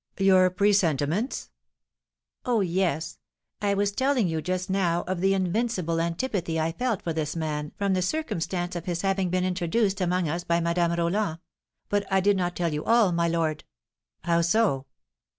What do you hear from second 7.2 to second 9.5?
man from the circumstance of his having been